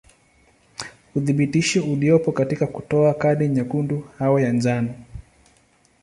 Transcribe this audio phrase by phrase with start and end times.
[1.15, 4.93] Uthibitisho uliopo katika kutoa kadi nyekundu au ya njano.